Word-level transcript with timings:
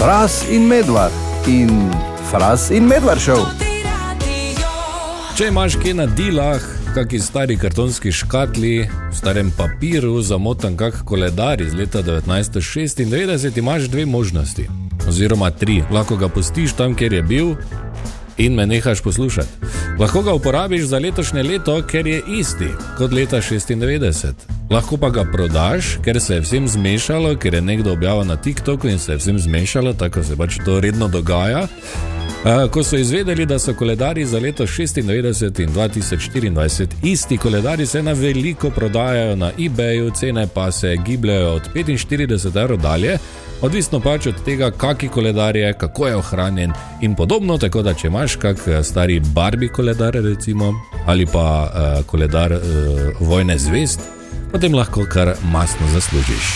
Fras 0.00 0.44
in 0.50 0.66
medvard 0.66 1.12
in 1.46 1.90
Fras 2.30 2.70
in 2.70 2.86
medvard 2.88 3.20
šel. 3.20 3.42
Če 5.36 5.48
imaš 5.50 5.74
kje 5.76 5.92
na 5.98 6.06
dilah, 6.08 6.64
kakšni 6.94 7.18
stari 7.20 7.56
kartonski 7.60 8.08
škatli, 8.08 8.86
v 8.88 9.12
starem 9.12 9.50
papiru, 9.52 10.14
zamotan 10.24 10.78
kak 10.80 11.02
koledar 11.04 11.60
iz 11.60 11.74
leta 11.76 12.00
1996, 12.00 13.58
imaš 13.60 13.90
dve 13.92 14.06
možnosti. 14.06 14.64
Oziroma 15.08 15.50
tri. 15.50 15.82
Lahko 15.92 16.16
ga 16.16 16.32
pustiš 16.32 16.72
tam, 16.80 16.96
kjer 16.96 17.12
je 17.18 17.22
bil, 17.22 17.52
in 18.38 18.56
me 18.56 18.64
nehaš 18.66 19.04
poslušati. 19.04 19.52
Lahko 20.00 20.22
ga 20.22 20.32
uporabiš 20.32 20.88
za 20.94 20.98
letošnje 20.98 21.42
leto, 21.42 21.76
ker 21.84 22.06
je 22.06 22.22
isti 22.40 22.72
kot 22.96 23.12
leta 23.12 23.44
96. 23.44 24.59
Lahko 24.70 24.96
pa 24.96 25.08
ga 25.10 25.24
prodaš, 25.24 25.96
ker 26.04 26.20
se 26.20 26.34
je 26.34 26.40
vsem 26.40 26.68
zmešalo, 26.68 27.34
ker 27.36 27.54
je 27.54 27.60
nekdo 27.60 27.92
objavil 27.92 28.24
na 28.24 28.36
TikToku 28.36 28.88
in 28.88 28.98
se 28.98 29.12
je 29.12 29.16
vsem 29.18 29.38
zmešalo, 29.38 29.92
tako 29.92 30.22
se 30.22 30.36
pač 30.36 30.58
to 30.64 30.80
redno 30.80 31.08
dogaja. 31.08 31.66
Uh, 32.40 32.70
ko 32.70 32.84
so 32.84 32.96
izvedeli, 32.96 33.46
da 33.46 33.58
so 33.58 33.74
koledarji 33.74 34.24
za 34.24 34.38
leto 34.38 34.66
96 34.66 35.00
in 35.62 35.74
2024 35.74 36.86
isti 37.02 37.38
koledarji, 37.38 37.86
se 37.86 38.02
na 38.02 38.12
veliko 38.12 38.70
prodajajo 38.70 39.36
na 39.36 39.50
eBayu, 39.58 40.14
cene 40.14 40.46
pa 40.54 40.70
se 40.72 40.96
gibljajo 41.06 41.50
od 41.54 41.62
45 41.74 42.62
evrov 42.62 42.78
dalje, 42.78 43.18
odvisno 43.60 44.00
pač 44.00 44.26
od 44.26 44.44
tega, 44.44 44.70
kakšen 44.70 45.08
koledar 45.08 45.56
je, 45.56 45.72
kako 45.72 46.06
je 46.06 46.16
ohranjen 46.16 46.72
in 47.00 47.14
podobno. 47.14 47.58
Tako 47.58 47.82
da, 47.82 47.94
če 47.94 48.06
imaš 48.06 48.36
kak 48.36 48.58
stari 48.82 49.20
Barbie 49.20 49.68
koledar, 49.68 50.14
recimo, 50.14 50.72
ali 51.06 51.26
pa 51.26 51.44
uh, 51.66 52.06
koledar 52.06 52.52
uh, 52.52 52.60
vojne 53.20 53.58
zvest, 53.58 54.19
potem 54.52 54.74
lahko 54.74 55.06
kar 55.08 55.34
masno 55.52 55.86
zaslužiš. 55.94 56.48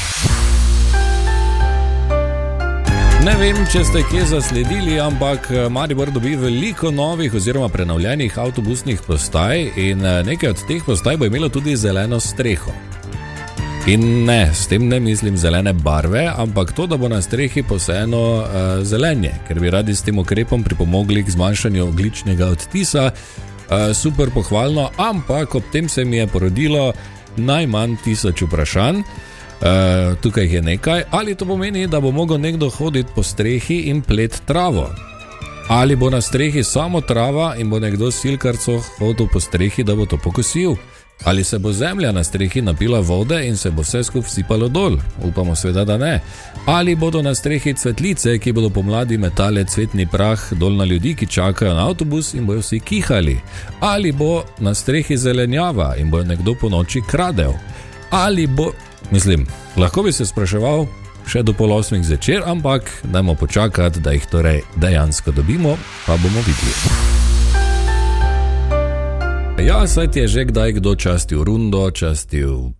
Ne 3.24 3.32
vem, 3.40 3.56
če 3.72 3.80
ste 3.88 4.02
kje 4.10 4.24
zasledili, 4.34 4.98
ampak 5.00 5.48
Maribor 5.72 6.10
dobi 6.12 6.34
veliko 6.36 6.90
novih 6.92 7.34
oziroma 7.34 7.70
prenovljenih 7.72 8.38
avtobusnih 8.38 9.00
postaj 9.06 9.70
in 9.80 10.04
nekaj 10.28 10.50
od 10.52 10.66
teh 10.68 10.84
postaj 10.84 11.16
bo 11.16 11.30
imelo 11.30 11.48
tudi 11.48 11.76
zeleno 11.76 12.20
streho. 12.20 12.74
In 13.86 14.24
ne, 14.24 14.48
s 14.54 14.64
tem 14.66 14.86
ne 14.88 14.96
mislim 15.00 15.36
zelene 15.36 15.72
barve, 15.72 16.22
ampak 16.36 16.72
to, 16.72 16.86
da 16.86 16.96
bo 16.96 17.08
na 17.08 17.22
strehi 17.22 17.62
posejeno 17.62 18.20
uh, 18.36 18.46
zelenje, 18.80 19.34
ker 19.48 19.60
bi 19.60 19.70
radi 19.70 19.92
s 19.94 20.00
tem 20.02 20.18
ukrepom 20.18 20.62
pripomogli 20.64 21.20
k 21.24 21.34
zmanjšanju 21.34 21.82
ogličnega 21.88 22.46
odtisa. 22.46 23.10
Uh, 23.10 23.92
super 23.92 24.32
pohvalno, 24.32 24.88
ampak 24.96 25.54
ob 25.54 25.68
tem 25.72 25.88
se 25.88 26.04
mi 26.04 26.16
je 26.16 26.26
porodilo 26.26 26.92
najmanj 27.36 27.96
tisoč 28.04 28.42
vprašanj. 28.42 29.00
Uh, 29.64 30.18
tukaj 30.20 30.54
je 30.54 30.62
nekaj, 30.62 31.04
ali 31.10 31.34
to 31.34 31.46
pomeni, 31.46 31.86
da 31.86 32.00
bo 32.00 32.10
mogel 32.10 32.40
nekdo 32.40 32.68
hoditi 32.70 33.10
po 33.14 33.22
strehi 33.22 33.88
in 33.88 34.02
plet 34.02 34.42
travo. 34.46 34.90
Ali 35.68 35.96
bo 35.96 36.10
na 36.10 36.20
strehi 36.20 36.64
samo 36.64 37.00
trava 37.00 37.54
in 37.56 37.70
bo 37.70 37.78
nekdo 37.78 38.10
silkarco 38.10 38.82
hodil 38.98 39.28
po 39.32 39.40
strehi, 39.40 39.84
da 39.84 39.94
bo 39.94 40.06
to 40.06 40.16
pokosil. 40.16 40.76
Ali 41.24 41.44
se 41.44 41.58
bo 41.58 41.72
zemlja 41.72 42.12
na 42.12 42.24
strehi 42.24 42.62
napila 42.62 43.00
vode 43.00 43.46
in 43.48 43.56
se 43.56 43.70
bo 43.70 43.82
vse 43.82 44.04
skupaj 44.04 44.30
sipalo 44.30 44.68
dol? 44.68 44.98
Upamo, 45.22 45.54
seveda, 45.54 45.84
da 45.84 45.98
ne. 45.98 46.20
Ali 46.66 46.96
bodo 46.96 47.22
na 47.22 47.34
strehi 47.34 47.74
cvetlice, 47.74 48.38
ki 48.38 48.52
bodo 48.52 48.70
pomladi 48.70 49.18
metale 49.18 49.64
cvetni 49.64 50.06
prah 50.06 50.52
dol 50.52 50.76
na 50.76 50.84
ljudi, 50.84 51.14
ki 51.14 51.26
čakajo 51.26 51.74
na 51.74 51.88
avtobus 51.88 52.34
in 52.34 52.46
bojo 52.46 52.60
vsi 52.60 52.80
kihali? 52.80 53.40
Ali 53.80 54.12
bo 54.12 54.44
na 54.58 54.74
strehi 54.74 55.16
zelenjava 55.16 55.94
in 55.96 56.10
bo 56.10 56.22
nekdo 56.22 56.54
po 56.60 56.68
noči 56.68 57.00
kradel? 57.10 57.52
Ali 58.10 58.46
bo, 58.46 58.72
mislim, 59.10 59.46
lahko 59.76 60.02
bi 60.02 60.12
se 60.12 60.26
spraševal 60.26 60.86
še 61.26 61.42
do 61.42 61.52
pol 61.52 61.72
osmih 61.72 62.04
zvečer, 62.04 62.42
ampak 62.46 62.90
dajmo 63.04 63.34
počakati, 63.34 64.00
da 64.00 64.12
jih 64.12 64.26
torej 64.30 64.62
dejansko 64.76 65.32
dobimo, 65.32 65.76
pa 66.06 66.16
bomo 66.16 66.40
videli. 66.44 67.12
Ja, 69.64 69.86
saj 69.86 70.10
ti 70.10 70.20
je 70.20 70.28
že 70.28 70.44
kdaj 70.44 70.72
kdo 70.72 70.94
častil 70.94 71.44
rundo, 71.44 71.90
častil 71.90 72.74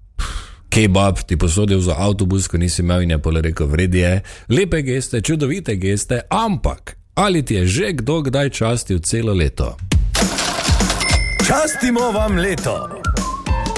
kebab, 0.74 1.22
ti 1.22 1.38
posodil 1.38 1.80
za 1.80 1.94
avtobus, 1.98 2.48
ko 2.50 2.58
nisi 2.58 2.82
imel 2.82 3.06
in 3.06 3.14
je 3.14 3.18
pole 3.22 3.40
rekel: 3.40 3.66
vredje, 3.66 4.20
lepe 4.48 4.82
geste, 4.82 5.20
čudovite 5.20 5.76
geste, 5.76 6.20
ampak 6.30 6.96
ali 7.14 7.44
ti 7.46 7.54
je 7.54 7.66
že 7.66 7.92
kdo 7.92 8.22
kdaj 8.26 8.50
častil 8.50 8.98
celo 8.98 9.32
leto? 9.32 9.76
Častimo 11.46 12.10
vam 12.10 12.36
leto! 12.36 13.03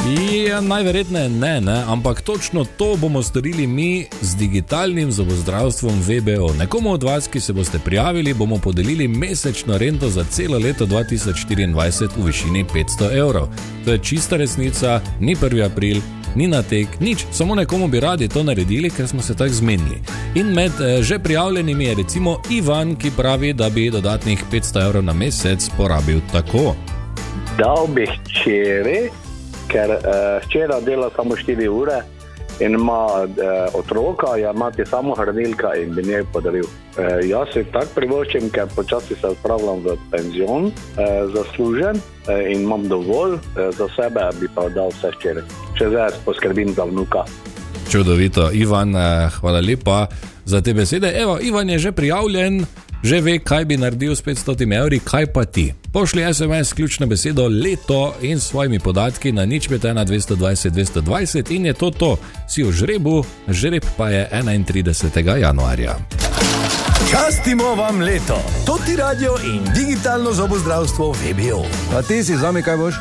Ja, 0.06 0.60
najverjetneje 0.60 1.28
ne, 1.28 1.60
ne, 1.60 1.82
ampak 1.86 2.20
točno 2.20 2.64
to 2.64 2.96
bomo 2.96 3.22
storili 3.22 3.66
mi 3.66 4.06
z 4.20 4.36
digitalnim 4.36 5.12
zobozdravstvom 5.12 6.00
VBO. 6.00 6.54
Nekomu 6.58 6.92
od 6.92 7.02
vas, 7.02 7.28
ki 7.28 7.40
se 7.40 7.52
boste 7.52 7.78
prijavili, 7.78 8.34
bomo 8.34 8.58
podelili 8.58 9.08
mesečno 9.08 9.78
rento 9.78 10.08
za 10.08 10.24
celo 10.24 10.58
leto 10.58 10.86
2024 10.86 12.08
v 12.16 12.26
višini 12.26 12.64
500 12.74 13.18
evrov. 13.18 13.48
To 13.84 13.92
je 13.92 13.98
čista 13.98 14.36
resnica, 14.36 15.00
ni 15.20 15.36
1. 15.36 15.64
april. 15.72 15.96
Ni 16.34 16.46
na 16.46 16.62
tek, 16.62 17.00
nič, 17.00 17.24
samo 17.32 17.54
nekomu 17.54 17.88
bi 17.88 18.00
radi 18.00 18.28
to 18.28 18.42
naredili, 18.42 18.90
ker 18.90 19.08
smo 19.08 19.22
se 19.22 19.34
tako 19.34 19.52
zmenili. 19.52 20.00
In 20.34 20.46
med 20.46 20.72
eh, 20.80 21.02
že 21.02 21.18
prijavljenimi 21.18 21.84
je 21.84 21.94
recimo 21.94 22.40
Ivan, 22.50 22.96
ki 22.96 23.10
pravi, 23.16 23.52
da 23.52 23.70
bi 23.70 23.90
dodatnih 23.90 24.44
500 24.52 24.86
evrov 24.86 25.04
na 25.04 25.12
mesec 25.12 25.70
porabil 25.76 26.20
tako. 26.32 26.76
Dal 27.58 27.86
bi 27.86 28.06
hčeri, 28.06 29.10
ker 29.68 29.90
uh, 29.90 30.42
hčera 30.46 30.80
dela 30.80 31.10
samo 31.16 31.36
4 31.36 31.68
ure 31.68 32.02
in 32.60 32.74
ima 32.74 33.06
uh, 33.22 33.28
otroka, 33.74 34.36
ja 34.36 34.50
ima 34.50 34.70
ti 34.70 34.84
samo 34.86 35.14
hranilka 35.14 35.74
in 35.74 35.94
bi 35.94 36.02
njej 36.02 36.24
podaril. 36.32 36.64
Uh, 36.64 37.20
jaz 37.28 37.52
si 37.52 37.64
tako 37.72 37.92
privoščim, 37.94 38.48
ker 38.50 38.70
počasi 38.76 39.14
se 39.20 39.26
odpravljam 39.26 39.82
v 39.84 39.96
penzion, 40.10 40.70
uh, 40.70 40.72
zaslužen 41.34 41.96
uh, 41.96 42.40
in 42.52 42.62
imam 42.62 42.88
dovolj, 42.88 43.34
uh, 43.34 43.68
za 43.76 43.88
sebe 43.96 44.30
bi 44.40 44.48
pa 44.54 44.68
dal 44.68 44.88
vse 44.94 45.12
hčere. 45.18 45.44
Če 45.78 45.90
zdaj 45.92 46.22
poskrbim 46.24 46.72
za 46.72 46.88
vnuka. 46.88 47.26
Čudovito, 47.90 48.50
Ivan, 48.52 48.96
eh, 48.96 49.30
hvala 49.40 49.60
lepa 49.60 50.06
za 50.44 50.60
te 50.60 50.74
besede. 50.74 51.12
Evo, 51.14 51.38
Ivan 51.40 51.70
je 51.70 51.78
že 51.78 51.92
prijavljen, 51.92 52.66
že 53.02 53.20
ve, 53.20 53.38
kaj 53.38 53.64
bi 53.64 53.76
naredil 53.76 54.16
s 54.16 54.22
500 54.22 54.72
evri, 54.72 54.98
kaj 54.98 55.26
pa 55.26 55.44
ti. 55.44 55.74
Pošli 55.92 56.34
SMS, 56.34 56.72
ključno 56.72 57.06
besedo 57.06 57.48
leto 57.48 58.14
in 58.22 58.40
s 58.40 58.48
svojimi 58.48 58.78
podatki 58.78 59.32
na 59.32 59.44
nič 59.44 59.68
pet 59.68 59.82
1 59.82 60.06
220 60.06 60.70
220 60.70 61.54
in 61.54 61.66
je 61.66 61.72
to 61.72 61.90
to. 61.90 62.16
Si 62.48 62.62
v 62.62 62.72
žrebu, 62.72 63.24
žreb 63.48 63.84
pa 63.96 64.10
je 64.10 64.28
31. 64.32 65.36
januarja. 65.36 65.96
Častimo 67.10 67.74
vam 67.74 68.00
leto, 68.00 68.42
to 68.66 68.78
ti 68.86 68.96
radio 68.96 69.36
in 69.44 69.62
digitalno 69.74 70.32
zobozdravstvo 70.32 71.12
VBO. 71.12 71.62
A 71.98 72.02
ti 72.02 72.24
si 72.24 72.36
za 72.36 72.52
me 72.52 72.62
kaj 72.62 72.76
boš? 72.76 72.94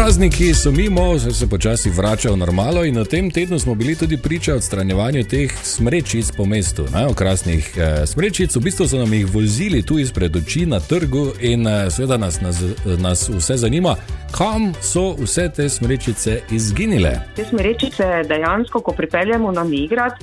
Prazniki 0.00 0.54
so 0.54 0.70
mimo, 0.70 1.18
zdaj 1.18 1.32
se 1.32 1.48
počasi 1.48 1.90
vračajo 1.90 2.34
v 2.34 2.38
normalo 2.38 2.84
in 2.84 2.98
v 2.98 3.04
tem 3.04 3.30
tednu 3.30 3.58
smo 3.58 3.74
bili 3.74 3.96
tudi 3.96 4.16
priča 4.16 4.54
odstranjevanju 4.54 5.24
teh 5.24 5.52
smrečic 5.62 6.30
po 6.36 6.44
mestu. 6.44 6.86
Najokrasnih 6.92 7.74
eh, 7.76 8.06
smrečic, 8.06 8.56
v 8.56 8.60
bistvu 8.60 8.88
so 8.88 8.98
nam 8.98 9.12
jih 9.12 9.26
vozili 9.34 9.82
tu 9.82 9.98
izpred 9.98 10.36
oči 10.36 10.66
na 10.66 10.80
trgu 10.80 11.32
in 11.40 11.66
eh, 11.66 11.90
seveda 11.90 12.16
nas, 12.16 12.40
nas, 12.40 12.62
nas 12.98 13.28
vse 13.28 13.56
zanima, 13.56 13.96
kam 14.38 14.72
so 14.80 15.12
vse 15.20 15.50
te 15.56 15.68
smrečice 15.68 16.40
izginile. 16.50 17.20
Te 17.36 17.44
smrečice 17.44 18.04
dejansko, 18.28 18.80
ko 18.80 18.92
pripeljemo 18.92 19.52
na 19.52 19.64
migrat, 19.64 20.16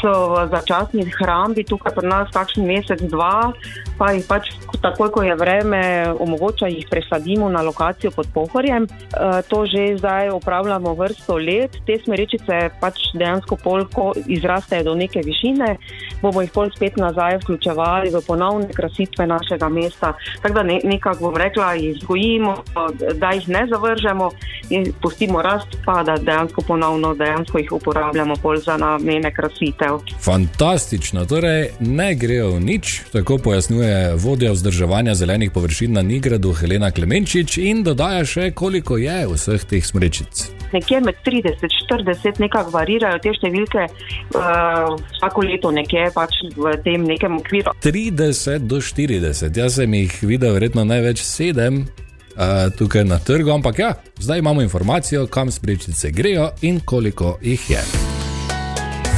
so 0.00 0.34
v 0.34 0.48
začasni 0.50 1.04
hrambi 1.18 1.64
tukaj 1.64 1.94
pri 1.94 2.06
nas 2.06 2.30
kakšen 2.34 2.66
mesec, 2.66 3.02
dva, 3.10 3.52
pa 3.98 4.12
jih 4.14 4.24
pač 4.26 4.50
takoj, 4.82 5.10
ko 5.10 5.22
je 5.26 5.34
vreme, 5.34 5.82
omogoča 6.18 6.70
jih 6.70 6.86
presadimo 6.90 7.48
na 7.48 7.62
lokacijo 7.62 8.10
pod 8.14 8.26
pohorjem. 8.34 8.86
E, 8.86 9.42
to 9.50 9.66
že 9.66 9.98
zdaj 9.98 10.30
upravljamo 10.30 10.94
vrsto 10.94 11.36
let. 11.36 11.74
Te 11.86 11.98
smerečice 12.04 12.70
pač 12.80 13.10
dejansko 13.14 13.56
polko 13.56 14.12
izrastejo 14.26 14.92
do 14.92 14.94
neke 14.94 15.20
višine, 15.24 15.76
bomo 16.22 16.42
jih 16.42 16.52
pol 16.54 16.70
spet 16.74 16.96
nazaj 16.96 17.40
vključevali 17.42 18.14
v 18.14 18.22
ponovne 18.26 18.70
krasitve 18.74 19.26
našega 19.26 19.68
mesta. 19.68 20.14
Tako 20.42 20.54
da 20.54 20.62
ne, 20.62 20.80
nekako 20.84 21.28
bom 21.28 21.36
rekla, 21.36 21.74
jih 21.74 21.96
vzgojimo, 21.98 22.54
da 23.18 23.32
jih 23.34 23.48
ne 23.48 23.66
zavržemo 23.70 24.30
in 24.70 24.92
pustimo 25.02 25.42
rast, 25.42 25.78
pa 25.84 26.02
da 26.02 26.16
dejansko 26.16 26.62
ponovno 26.66 27.14
dejansko 27.14 27.58
jih 27.58 27.72
uporabljamo 27.72 28.34
pol 28.42 28.56
za 28.56 28.76
namene 28.76 29.32
krasitev. 29.34 29.87
Fantastično, 30.20 31.24
torej 31.28 31.70
ne 31.80 32.14
grejo 32.14 32.50
v 32.56 32.60
nič, 32.60 33.00
tako 33.12 33.38
pojasnjuje 33.38 34.14
vodja 34.16 34.52
vzdrževanja 34.52 35.14
zelenih 35.14 35.50
površin 35.50 35.92
na 35.92 36.02
Nigradu 36.02 36.52
Helena 36.52 36.90
Klemenčič 36.90 37.58
in 37.58 37.82
dodaja 37.86 38.24
še, 38.24 38.50
koliko 38.50 38.96
je 38.96 39.26
vseh 39.32 39.64
teh 39.64 39.84
smrečic. 39.84 40.48
Nekje 40.72 41.00
med 41.00 41.16
30 41.24 41.64
in 41.64 41.72
40 41.90 42.40
nekako 42.42 42.74
varirajo 42.74 43.20
te 43.24 43.32
številke, 43.36 43.86
uh, 43.88 44.96
vsako 45.16 45.46
leto 45.48 45.72
nekje 45.72 46.10
pač 46.14 46.42
v 46.56 46.74
tem 46.84 47.06
nekem 47.08 47.38
okviru. 47.40 47.72
30 47.84 48.68
do 48.68 48.82
40, 48.84 49.56
jaz 49.56 49.80
sem 49.80 49.96
jih 50.02 50.20
videl, 50.28 50.52
verjetno 50.58 50.84
največ 50.88 51.24
sedem. 51.24 51.86
Uh, 52.38 52.68
tukaj 52.78 53.02
na 53.02 53.18
trgu, 53.18 53.50
ampak 53.50 53.80
ja, 53.82 53.94
zdaj 54.22 54.38
imamo 54.38 54.62
informacijo, 54.62 55.26
kam 55.26 55.50
sprečice 55.50 56.12
grejo 56.14 56.52
in 56.62 56.78
koliko 56.86 57.34
jih 57.42 57.70
je. 57.70 57.82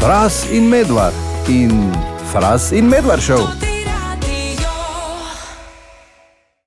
Fras 0.01 0.47
in 0.51 0.69
Medvard 0.69 1.15
in 1.49 1.93
Fras 2.33 2.73
in 2.73 2.89
Medvard 2.89 3.21
šel. 3.21 3.70